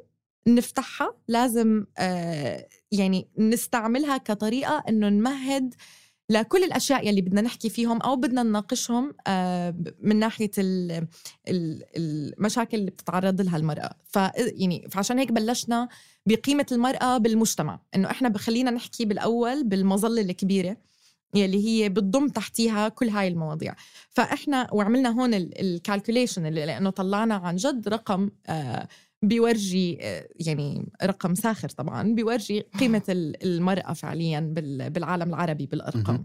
[0.46, 5.74] نفتحها لازم آه، يعني نستعملها كطريقة إنه نمهد
[6.30, 10.50] لكل الأشياء يلي بدنا نحكي فيهم أو بدنا نناقشهم آه، من ناحية
[11.48, 13.94] المشاكل اللي بتتعرض لها المرأة.
[14.36, 15.88] يعني فعشان هيك بلشنا
[16.26, 17.80] بقيمة المرأة بالمجتمع.
[17.94, 20.76] إنه إحنا بخلينا نحكي بالأول بالمظلة الكبيرة
[21.34, 23.74] يلي هي بتضم تحتيها كل هاي المواضيع.
[24.10, 28.88] فإحنا وعملنا هون ال calculation لأنه طلعنا عن جد رقم آه
[29.22, 29.98] بيورجي
[30.36, 33.02] يعني رقم ساخر طبعا بيورجي قيمة
[33.44, 34.40] المرأة فعليا
[34.88, 36.24] بالعالم العربي بالأرقام.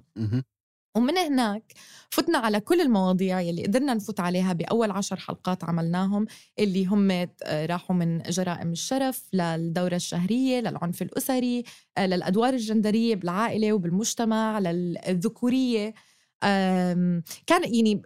[0.96, 1.74] ومن هناك
[2.10, 6.26] فتنا على كل المواضيع يلي قدرنا نفوت عليها بأول عشر حلقات عملناهم
[6.60, 11.64] اللي هم راحوا من جرائم الشرف للدورة الشهرية للعنف الأسري
[12.00, 15.94] للأدوار الجندرية بالعائلة وبالمجتمع للذكورية.
[16.42, 18.02] كان يعني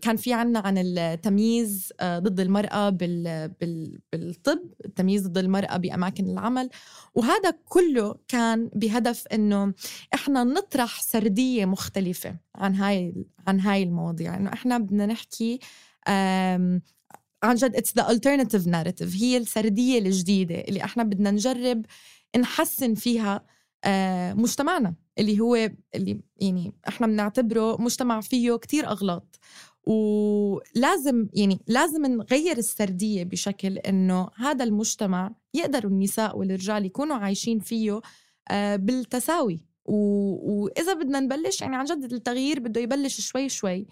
[0.00, 6.68] كان في عنا عن التمييز آه، ضد المرأة بالطب التمييز ضد المرأة بأماكن العمل.
[7.14, 9.74] وهذا كله كان بهدف إنه
[10.14, 13.14] إحنا نطرح سردية مختلفة عن هاي
[13.46, 14.36] عن هاي المواضيع.
[14.36, 15.58] إنه إحنا بدنا نحكي
[17.42, 19.22] عن جد it's the alternative narrative.
[19.22, 21.86] هي السردية الجديدة اللي إحنا بدنا نجرب
[22.36, 23.46] نحسن فيها
[23.84, 24.94] آه، مجتمعنا.
[25.18, 29.38] اللي هو اللي يعني إحنا بنعتبره مجتمع فيه كتير أغلاط.
[29.86, 38.00] ولازم يعني لازم نغير السردية بشكل إنه هذا المجتمع يقدروا النساء والرجال يكونوا عايشين فيه
[38.50, 39.60] آه، بالتساوي.
[39.84, 39.96] و...
[40.52, 43.86] وإذا بدنا نبلش يعني عن جد التغيير بده يبلش شوي شوي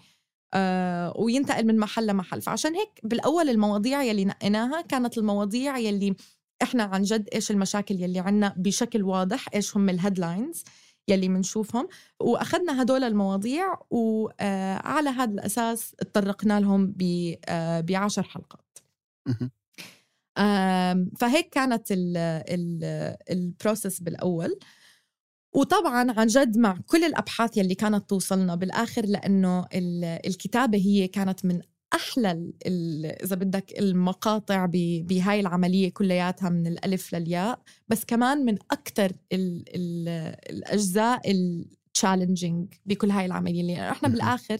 [0.53, 2.41] آه وينتقل من محل لمحل.
[2.41, 6.15] فعشان هيك بالأول المواضيع يلي نقيناها كانت المواضيع يلي
[6.61, 10.63] إحنا عن جد إيش المشاكل يلي عنا بشكل واضح إيش هم ال headlines
[11.11, 11.87] يلي منشوفهم.
[12.19, 16.95] وأخذنا هدول المواضيع وعلى آه، هذا الأساس تطرقنا لهم
[17.81, 18.77] بعشر حلقات.
[21.19, 21.87] فهيك كانت
[23.31, 24.59] ال process بالأول.
[25.55, 29.65] وطبعا عن جد مع كل الأبحاث يلي كانت توصلنا بالآخر لأنه
[30.25, 31.61] الكتابة هي كانت من
[31.93, 32.51] أحلى
[33.23, 39.11] إذا بدك المقاطع بهاي العملية كلياتها من الألف للياء بس كمان من أكثر
[40.49, 43.61] الأجزاء التشالنجينج بكل هاي العملية.
[43.61, 44.57] اللي إحنا بالآخر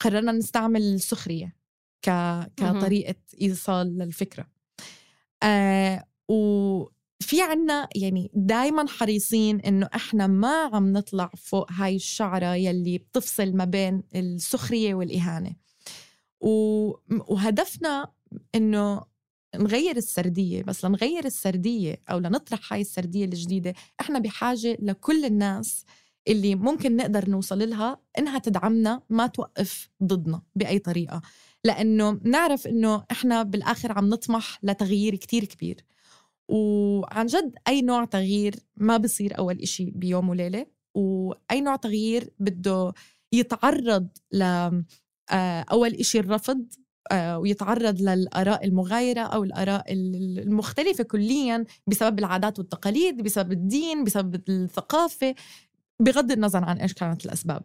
[0.00, 1.56] قررنا نستعمل السخريه
[2.02, 2.10] ك...
[2.56, 4.46] كطريقة إيصال للفكرة.
[5.42, 12.98] آه وفي عنا يعني دايما حريصين إنه إحنا ما عم نطلع فوق هاي الشعرة يلي
[12.98, 15.54] بتفصل ما بين السخرية والإهانة.
[16.40, 18.12] وهدفنا
[18.54, 19.02] إنه
[19.56, 25.84] نغير السردية بس لنغير السردية أو لنطرح هاي السردية الجديدة إحنا بحاجة لكل الناس
[26.28, 31.22] اللي ممكن نقدر نوصل لها إنها تدعمنا ما توقف ضدنا بأي طريقة.
[31.64, 35.84] لأنه نعرف إنه إحنا بالآخر عم نطمح لتغيير كتير كبير.
[36.48, 42.92] وعن جد أي نوع تغيير ما بصير أول إشي بيوم وليلة وأي نوع تغيير بده
[43.32, 44.42] يتعرض ل
[45.72, 46.66] أول إشي الرفض
[47.12, 55.34] آه، ويتعرض للآراء المغايرة أو الآراء المختلفة كليا بسبب العادات والتقاليد بسبب الدين بسبب الثقافة
[56.00, 57.62] بغض النظر عن إيش كانت الأسباب.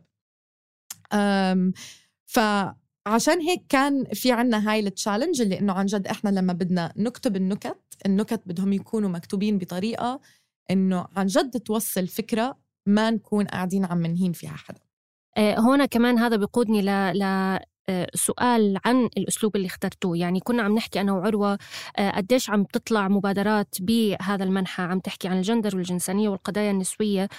[2.25, 7.36] فعشان هيك كان في عنا هاي التشالنج اللي إنه عن جد إحنا لما بدنا نكتب
[7.36, 10.21] النكت النكت بدهم يكونوا مكتوبين بطريقة
[10.71, 14.80] إنه عن جد توصل فكرة ما نكون قاعدين عم منهين فيها حدا.
[14.80, 14.85] آه،
[15.38, 17.19] هنا كمان هذا بيقودني ل...
[17.19, 17.60] ل...
[17.89, 20.17] آه، سؤال عن الأسلوب اللي اخترتوه.
[20.17, 21.58] يعني كنا عم نحكي أنا وعروة
[21.98, 24.84] آه، قديش عم تطلع مبادرات بهذا المنحى.
[24.84, 27.30] عم تحكي عن الجندر والجنسانية والقضايا النسوية.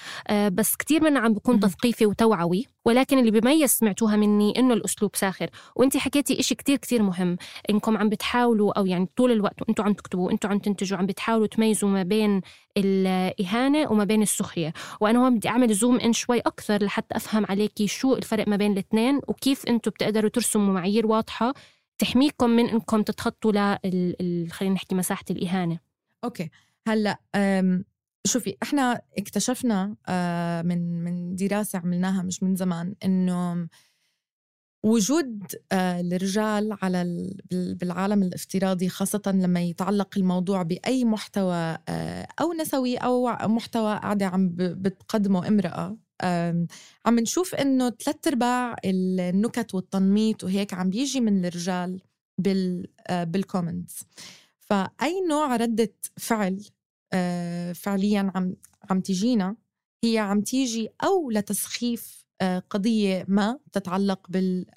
[0.52, 2.66] بس كثير منها عم بيكون تثقيفي وتوعوي.
[2.84, 5.50] ولكن اللي بيميز سمعتوها مني إنه الأسلوب ساخر.
[5.76, 7.36] وأنت حكيتي إشي كتير كتير مهم.
[7.70, 11.46] إنكم عم بتحاولوا أو يعني طول الوقت وأنتم عم تكتبوا وأنتم عم تنتجوا عم بتحاولوا
[11.46, 12.40] تميزوا ما بين
[12.76, 14.72] الإهانة وما بين السخرية.
[15.00, 18.72] وأنا هون بدي أعمل zoom in شوي أكثر لحتى أفهم عليكي شو الفرق ما بين
[18.72, 21.54] الاثنين وكيف أنتم بتقدروا ترسموا معايير واضحة
[21.98, 25.78] تحميكم من إنكم تتخطوا ل خلينا نحكي مساحة الإهانة.
[26.24, 26.50] أوكي.
[26.88, 27.18] هلأ
[28.26, 33.68] شوفي إحنا اكتشفنا آه، من من دراسة عملناها مش من زمان إنه
[34.86, 42.96] وجود آه، الرجال على بالعالم الافتراضي خاصة لما يتعلق الموضوع بأي محتوى آه، أو نسوي
[42.96, 45.96] أو محتوى قاعدة عم بتقدمه امرأة
[47.06, 52.00] عم نشوف إنه ثلاث أرباع النكت والتنميط وهيك عم بيجي من الرجال
[53.08, 54.04] بال comments
[54.60, 56.64] فأي نوع ردة فعل
[57.12, 58.56] آه، فعليا عم
[58.90, 59.56] عم تجينا
[60.04, 64.26] هي عم تيجي أو لتسخيف آه، قضية ما تتعلق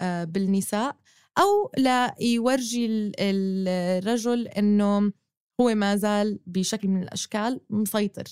[0.02, 0.96] آه، بالنساء
[1.38, 5.12] أو ليورجي الرجل إنه
[5.62, 8.24] هو ما زال بشكل من الأشكال مسيطر.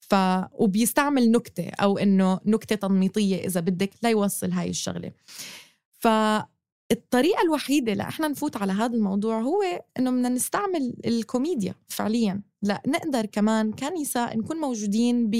[0.00, 0.14] ف
[0.52, 5.12] وبيستعمل نكتة أو إنه نكتة تنميطية إذا بدك ليوصل هاي الشغلة.
[5.92, 9.62] فالطريقة الوحيدة لإحنا نفوت على هذا الموضوع هو
[9.98, 12.42] إنه بدنا نستعمل الكوميديا فعليا.
[12.62, 15.30] لا نقدر كمان كنساء نكون موجودين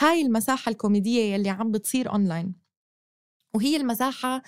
[0.00, 2.54] بهاي المساحة الكوميدية يلي عم بتصير أونلاين
[3.54, 4.42] وهي المساحة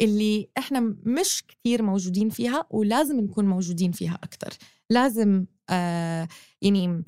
[0.00, 4.52] اللي إحنا مش كتير موجودين فيها ولازم نكون موجودين فيها أكتر.
[4.90, 6.28] لازم آه
[6.62, 7.04] يعني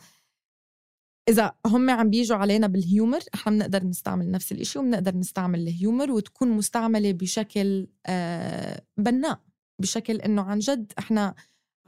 [1.28, 5.69] إذا هم عم بيجوا علينا بال humor إحنا بنقدر نستعمل نفس الإشي وبنقدر نستعمل ال
[5.69, 9.40] humor وتكون مستعملة بشكل آه بناء
[9.80, 11.34] بشكل إنه عن جد إحنا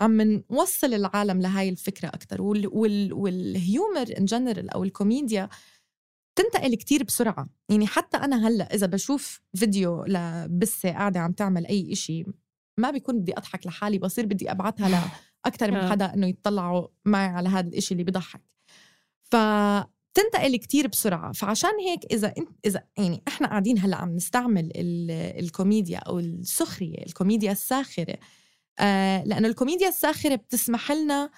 [0.01, 2.43] عم نوصل العالم لهاي الفكرة أكتر.
[2.43, 5.49] وال وال وال humor in general أو الكوميديا
[6.37, 7.49] تنتقل كتير بسرعة.
[7.69, 12.25] يعني حتى أنا هلأ إذا بشوف فيديو لبسّة قاعدة عم تعمل أي إشي
[12.79, 15.11] ما بيكون بدي أضحك لحالي بصير بدي أبعتها
[15.45, 18.43] لأكثر من حدا إنه يطلعوا معي على هذا الإشي اللي بضحك
[19.25, 21.33] فتنتقل كتير بسرعة.
[21.33, 24.73] فعشان هيك إذا انت إذا يعني إحنا قاعدين هلأ عم نستعمل
[25.39, 28.17] الكوميديا أو السخرية الكوميديا الساخرة
[28.79, 31.31] آه لأنه الكوميديا الساخرة بتسمح لنا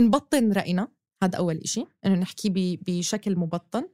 [0.00, 0.88] نبطن رأينا.
[1.22, 3.88] هذا أول إشي إنه نحكي بشكل مبطن.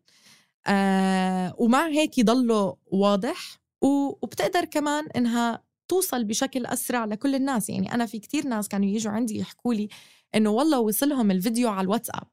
[0.66, 7.70] آه ومع هيك يضله واضح وبتقدر كمان إنها توصل بشكل أسرع لكل الناس.
[7.70, 9.88] يعني أنا في كتير ناس كانوا يجوا عندي يحكوا لي
[10.34, 12.28] إنه والله وصلهم الفيديو على الواتساب.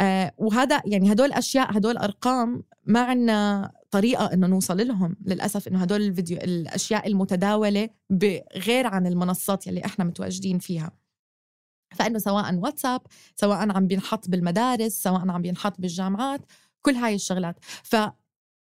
[0.00, 5.78] آه وهذا يعني هدول أشياء هدول أرقام ما عنا طريقة إنه نوصل لهم للأسف إنه
[5.82, 7.88] هدول الفيديو الأشياء المتداولة
[8.56, 10.99] غير عن المنصات يلي إحنا متواجدين فيها.
[11.94, 13.00] فإنه سواء واتساب
[13.36, 16.40] سواء عم بينحط بالمدارس سواء عم بينحط بالجامعات
[16.82, 17.56] كل هاي الشغلات.
[17.82, 17.96] ف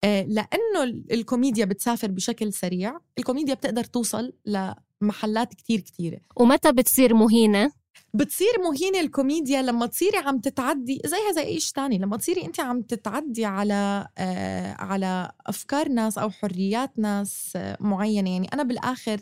[0.03, 6.19] آه، لأنه الكوميديا بتسافر بشكل سريع الكوميديا بتقدر توصل لمحلات كتير كتيرة.
[6.35, 7.71] ومتى بتصير مهينة؟
[8.13, 12.81] بتصير مهينة الكوميديا لما تصيري عم تتعدي زيها زي إيش تاني لما تصيري انت عم
[12.81, 18.29] تتعدي على آه على أفكار ناس أو حريات ناس آه معينة.
[18.29, 19.21] يعني أنا بالآخر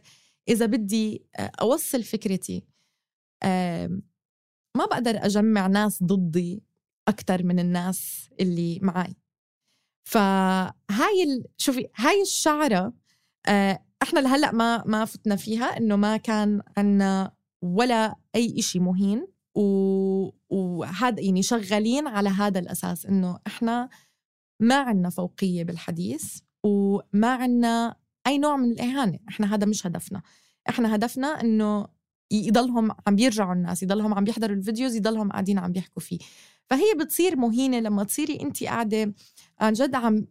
[0.50, 2.64] إذا بدي آه أوصل فكرتي
[4.78, 6.64] ما بقدر أجمع ناس ضدي
[7.08, 9.16] أكثر من الناس اللي معي
[10.08, 11.44] فهاي.
[11.58, 12.94] شوفي هاي الشعرة
[13.48, 19.28] آه إحنا لهلأ ما ما فتنا فيها إنه ما كان عنا ولا أي إشي مهين
[20.50, 23.90] وهذا يعني شغالين على هذا الأساس إنه إحنا
[24.60, 27.96] ما عنا فوقية بالحديث وما عنا
[28.28, 30.22] أي نوع من الإهانة إحنا هذا مش هدفنا
[30.70, 31.88] إحنا هدفنا إنه
[32.32, 36.20] يضلهم عم بيرجعوا الناس يضلهم عم بيحضروا الفيديوز يضلهم قاعدين عم بيحكوا فيه.
[36.66, 39.14] فهي بتصير مهينة لما تصيري انت قاعدة
[39.60, 40.28] عن جد عم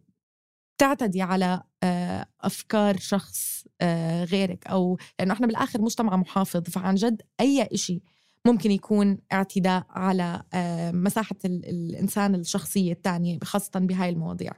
[0.77, 7.21] تعتدي على آه، أفكار شخص آه، غيرك أو لأنه إحنا بالآخر مجتمع محافظ فعن جد
[7.39, 8.01] أي شيء
[8.45, 14.51] ممكن يكون اعتداء على آه، مساحة الإنسان الشخصية الثانية خاصة بهاي المواضيع.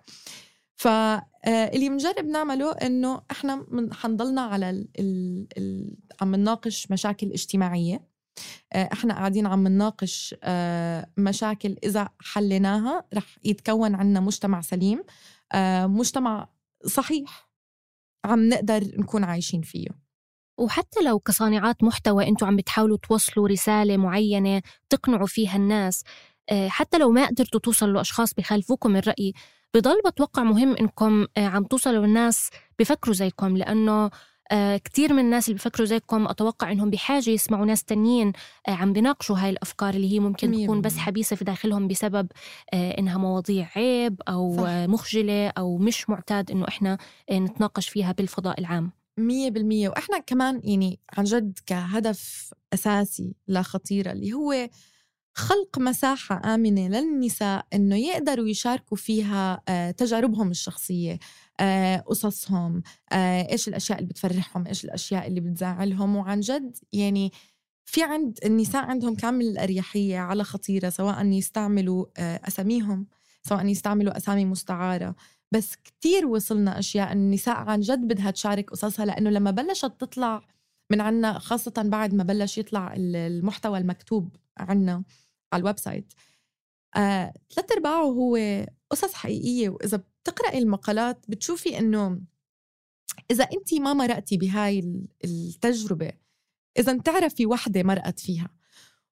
[0.79, 8.07] فاللي بنجرب نعمله إنه إحنا حنضلنا على ال ال ال عم نناقش مشاكل اجتماعية.
[8.75, 10.35] إحنا قاعدين عم نناقش
[11.17, 15.03] مشاكل إذا حليناها رح يتكون عنا مجتمع سليم.
[15.85, 16.49] مجتمع
[16.85, 17.49] صحيح
[18.25, 19.87] عم نقدر نكون عايشين فيه.
[20.59, 26.09] وحتى لو كصانعات محتوى أنتم عم بتحاولوا توصلوا رسالة معينة تقنعوا فيها الناس آه،
[26.51, 29.33] حتى لو ما قدرتوا توصلوا لأشخاص بخالفوكم الرأي
[29.73, 34.09] بضل بتوقع مهم إنكم آه، عم توصلوا للناس بفكروا زيكم لأنه
[34.51, 38.33] آه، كتير من الناس اللي بفكروا زيكم أتوقع إنهم بحاجة يسمعوا ناس تانيين
[38.67, 42.27] آه، عم بيناقشوا هاي الأفكار اللي هي ممكن تكون بس حبيسة في داخلهم بسبب
[42.73, 44.63] آه، إنها مواضيع عيب أو صح.
[44.67, 46.97] مخجلة أو مش معتاد إنه إحنا
[47.31, 48.91] نتناقش فيها بالفضاء العام.
[49.17, 49.89] مية بالمية.
[49.89, 54.69] وإحنا كمان يعني عن جد كهدف أساسي لا خطيرة اللي هو
[55.39, 61.19] خلق مساحة آمنة للنساء إنه يقدروا يشاركوا فيها تجاربهم الشخصية
[61.59, 66.15] آه، قصصهم آه، إيش الأشياء اللي بتفرحهم إيش الأشياء اللي بتزعلهم.
[66.15, 67.31] وعن جد يعني
[67.85, 73.07] في عند النساء عندهم كامل الأريحية على خطيرة سواء يستعملوا آه، أساميهم
[73.43, 75.15] سواء يستعملوا أسامي مستعارة.
[75.51, 80.41] بس كتير وصلنا أشياء النساء عن جد بدها تشارك قصصها لأنه لما بلشت تطلع
[80.91, 85.03] من عنا خاصة بعد ما بلش يطلع المحتوى المكتوب عنا
[85.53, 86.13] على ال website.
[86.95, 88.37] آه، ثلاث أرباعه هو
[88.89, 92.21] قصص حقيقية وإذا بتقرأي المقالات بتشوفي إنه
[93.31, 96.11] إذا انت ما مرقتي بهاي التجربة
[96.79, 98.49] إذا بتعرفي وحدة مرقت فيها.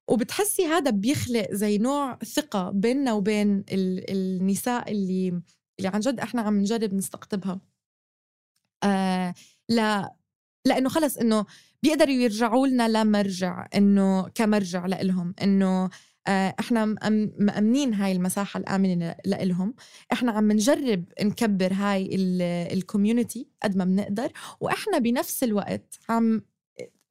[0.10, 5.42] وبتحسي هذا بيخلق زي نوع ثقة بيننا وبين ال- النساء اللي
[5.80, 7.60] اللي عن جد إحنا عم نجرب نستقطبها.
[8.84, 9.34] آه
[9.70, 10.16] لا
[10.66, 11.46] لأنه خلص إنه
[11.84, 15.90] بيقدروا يرجعوا لنا لمرجع إنه كمرجع لإلهم إنه
[16.30, 19.73] إحنا مأم- مأمنين هاي المساحة الآمنة لإلهم.
[20.13, 22.09] إحنا عم نجرب نكبر هاي
[22.74, 26.41] ال community قد ما بنقدر وإحنا بنفس الوقت عم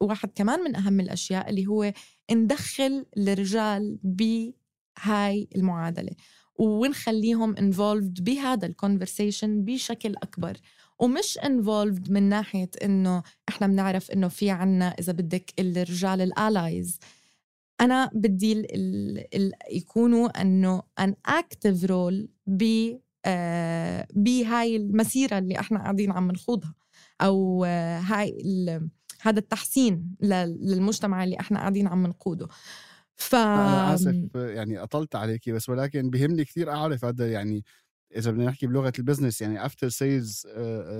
[0.01, 1.93] واحد كمان من أهم الأشياء اللي هو
[2.31, 6.11] ندخل الرجال بهاي المعادلة
[6.59, 10.57] ونخليهم involved بهذا ال conversation بشكل أكبر.
[10.99, 16.99] ومش involved من ناحية إنه إحنا بنعرف إنه في عنا إذا بدك الرجال الاليز
[17.81, 22.91] أنا بدي ال ال يكونوا إنه an active role ب
[23.25, 26.73] آه بهاي المسيرة اللي إحنا قاعدين عم نخوضها.
[27.21, 28.37] أو آه هاي
[29.21, 32.47] هذا التحسين لل- للمجتمع اللي إحنا قاعدين عم نقوده.
[33.15, 37.63] ف أنا آسف يعني أطلت عليكي بس ولكن بيهمني كثير أعرف هذا يعني
[38.15, 40.47] إذا بدنا نحكي بلغة ال business يعني after sales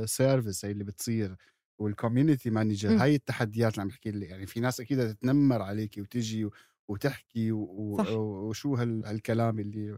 [0.05, 1.35] service هي اللي بتصير.
[1.79, 2.97] وال community manager م.
[2.97, 6.49] هاي التحديات اللي عم بحكي لك يعني في ناس أكيد تتنمر عليكي وتجي
[6.87, 8.09] وتحكي و- صح.
[8.09, 9.97] وشو هال- هالكلام اللي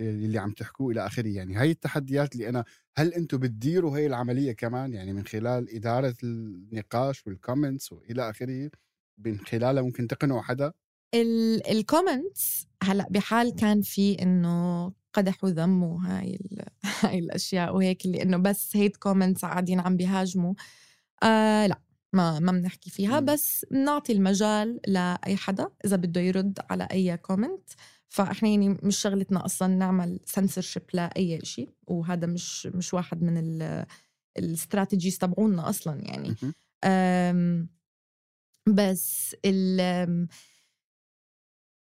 [0.00, 2.64] اللي عم تحكوه إلى آخره يعني هاي التحديات اللي أنا
[2.96, 8.70] هل أنتم بتديروا هاي العملية كمان يعني من خلال إدارة النقاش وال comments وإلى آخره
[9.18, 10.72] من خلالها ممكن تقنعوا حدا
[11.70, 16.38] ال comments هلأ بحال كان في إنه قدح وذم وهاي
[17.02, 20.54] هاي الأشياء وهيك اللي إنه بس hate comments قاعدين عم بيهاجموا
[21.22, 21.80] آه لا
[22.12, 23.20] ما ما بنحكي فيها.
[23.20, 27.70] بس بنعطي المجال لأي حدا إذا بده يرد على أي comment
[28.08, 33.86] فإحنا يعني مش شغلتنا أصلا نعمل سنسورشيب لأي شيء وهذا مش مش واحد من ال-
[34.38, 36.34] ال strategies تبعونا أصلا يعني.
[38.68, 40.28] بس ال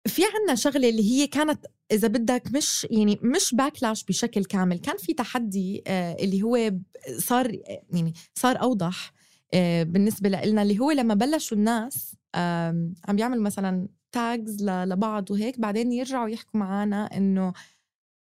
[0.08, 4.80] في عنا شغلة اللي هي كانت إذا بدك مش يعني مش باكلاش بشكل كامل.
[4.80, 6.72] كان في تحدي آه، اللي هو
[7.18, 7.52] صار
[7.94, 9.14] يعني صار أوضح
[9.54, 15.92] آه، بالنسبة لنا اللي هو لما بلشوا الناس عم بيعملوا مثلا تاجز لبعض وهيك بعدين
[15.92, 17.54] يرجعوا يحكوا معنا إنه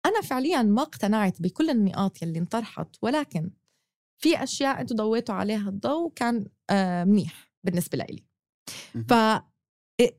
[0.06, 3.50] أنا فعليا ما اقتنعت بكل النقاط يلي انطرحت ولكن
[4.18, 8.24] في أشياء أنتوا ضويتوا عليها الضوء كان آه، منيح بالنسبة لإلي.
[9.08, 9.14] ف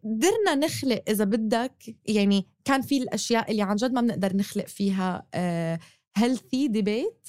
[0.03, 5.27] قدرنا نخلق إذا بدك يعني كان في الأشياء اللي عن جد ما بنقدر نخلق فيها
[6.17, 7.27] healthy debate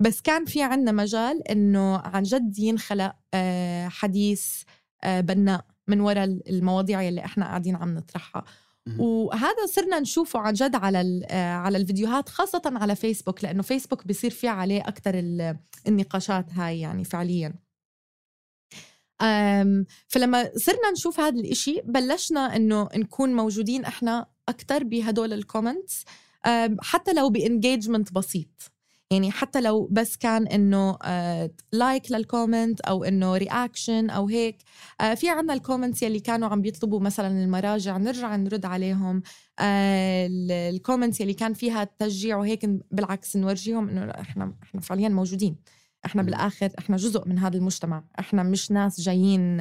[0.00, 4.62] بس كان في عنا مجال إنه عن جد ينخلق آه، حديث
[5.04, 8.44] آه، بناء من وراء المواضيع اللي إحنا قاعدين عم نطرحها.
[8.98, 14.30] وهذا صرنا نشوفه عن جد على آه، على الفيديوهات خاصة على فيسبوك لأنه فيسبوك بيصير
[14.30, 15.56] فيه عليه أكتر ال-
[15.88, 17.54] النقاشات هاي يعني فعلياً.
[20.08, 26.04] فلما صرنا نشوف هذا الإشي بلشنا إنه نكون موجودين إحنا أكتر بهدول ال comments
[26.80, 28.48] حتى لو ب engagement بسيط.
[29.10, 30.98] يعني حتى لو بس كان إنه
[31.72, 34.62] like لل comment أو إنه reaction أو هيك
[35.00, 39.22] آه، في عنا ال comments يلي كانوا عم بيطلبوا مثلا المراجع نرجع نرد عليهم
[39.58, 45.08] آه، ال- ال comments يلي كان فيها تشجيع وهيك بالعكس نورجيهم إنه إحنا إحنا فعليا
[45.08, 45.56] موجودين.
[46.06, 46.22] إحنا.
[46.22, 48.04] بالآخر إحنا جزء من هذا المجتمع.
[48.18, 49.60] إحنا مش ناس جايين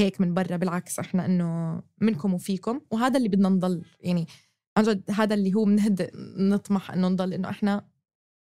[0.00, 2.80] هيك من برا بالعكس إحنا إنه منكم وفيكم.
[2.90, 4.26] وهذا اللي بدنا نضل يعني
[4.76, 7.84] عن جد هذا اللي هو بنهد نطمح إنه نضل إنه إحنا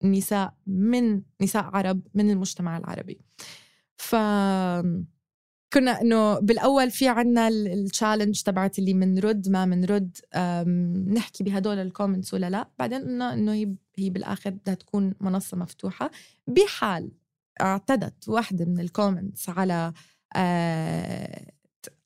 [0.05, 3.21] نساء من نساء عرب من المجتمع العربي
[3.97, 4.17] ف
[5.73, 10.19] كنا إنه بالأول في عنا ال challenge تبعت اللي منرد ما منرد
[11.15, 15.57] نحكي بهدول ال comments ولا لا بعدين قلنا إنه هي هي بالآخر بدها تكون منصة
[15.57, 16.11] مفتوحة
[16.47, 17.11] بحال
[17.61, 19.93] اعتدت واحدة من ال comments على
[20.37, 21.53] آه،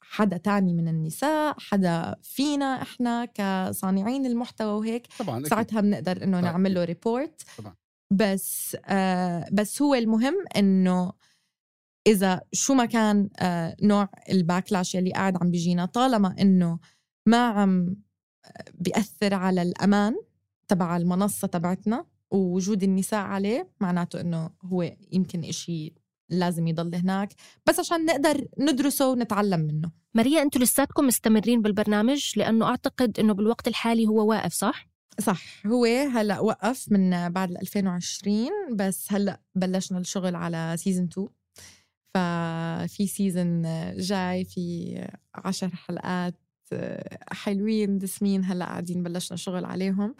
[0.00, 5.44] حدا تاني من النساء حدا فينا إحنا كصانعين المحتوى وهيك طبعا.
[5.44, 6.40] ساعتها بنقدر إنه.
[6.40, 7.74] نعمل له report طبعاً.
[8.10, 11.12] بس آه بس هو المهم إنه
[12.06, 16.78] إذا شو ما كان آه نوع ال backlash يلي قاعد عم بيجينا طالما إنه
[17.26, 17.96] ما عم
[18.74, 20.16] بيأثر على الأمان
[20.68, 25.94] تبع المنصة تبعتنا ووجود النساء عليه معناته إنه هو يمكن إشي
[26.30, 27.34] لازم يضل هناك.
[27.66, 29.90] بس عشان نقدر ندرسه ونتعلم منه.
[30.14, 34.87] ماريا أنتوا لساتكم مستمرين بالبرنامج؟ لأنه أعتقد إنه بالوقت الحالي هو واقف صح؟
[35.20, 35.66] صح.
[35.66, 41.28] هو هلأ وقف من بعد ال 2020 بس هلأ بلشنا الشغل على season 2
[42.14, 43.62] ففي سيزون
[43.96, 44.94] جاي في
[45.34, 46.34] عشر حلقات
[47.32, 50.14] حلوين دسمين هلأ قاعدين بلشنا شغل عليهم.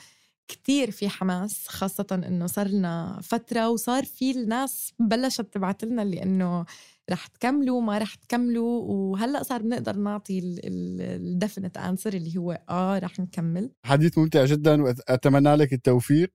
[0.49, 6.23] كتير في حماس خاصة إنه صار لنا فترة وصار في الناس بلشت تبعت لنا اللي
[6.23, 6.65] إنه
[7.11, 12.99] رح تكملوا ما رح تكملوا وهلأ صار بنقدر نعطي ال definite answer اللي هو آه
[12.99, 13.71] رح نكمل.
[13.85, 16.33] حديث ممتع جدا وأتمنى لك التوفيق.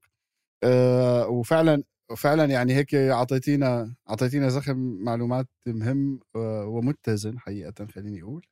[0.64, 1.84] أه وفعلا
[2.18, 8.46] فعلا يعني هيك أعطيتينا أعطيتينا زخم معلومات مهم آه، ومتزن حقيقة خليني أقول.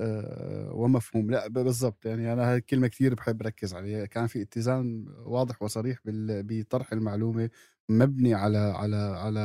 [0.00, 1.30] آه، ومفهوم.
[1.30, 2.06] لا بالضبط.
[2.06, 4.06] يعني أنا هاي الكلمة كثير بحب ركز عليها.
[4.06, 7.50] كان في اتزان واضح وصريح بطرح المعلومة
[7.90, 9.40] مبني على على على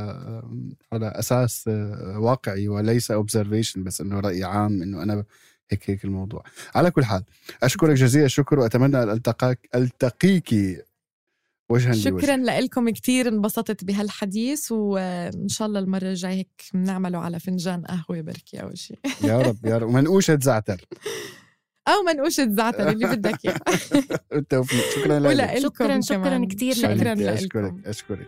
[0.93, 5.23] على أساس آه، واقعي وليس اوبزرفيشن بس إنه رأي عام إنه أنا
[5.71, 6.43] هيك هيك الموضوع.
[6.75, 7.23] على كل حال
[7.63, 10.81] أشكرك جزيل الشكر وأتمنى أن ألتقاك التقيكي
[11.69, 17.81] وجها شكرا لكم كثير انبسطت بهالحديث وإن شاء الله المرة الجاية هيك بنعمله على فنجان
[17.85, 18.99] قهوة بركي أو شيء.
[19.23, 19.87] يا رب يا رب.
[19.89, 20.81] ومنقوشه زعتر.
[21.87, 23.55] أو منقوشه زعتر اللي بدك إياه.
[24.31, 25.57] بالتوفيق شكرا لك.
[25.59, 27.21] شكرا شكرا كثير شكرا لك.
[27.21, 28.27] أشكرك أشكرك.